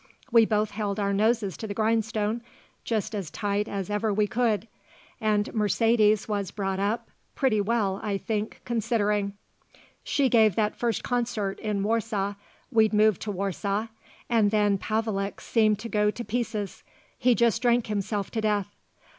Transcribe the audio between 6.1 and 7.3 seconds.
was brought up